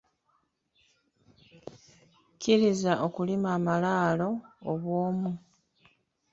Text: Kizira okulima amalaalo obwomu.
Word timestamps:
Kizira 2.39 2.93
okulima 3.05 3.47
amalaalo 3.57 4.29
obwomu. 4.71 5.31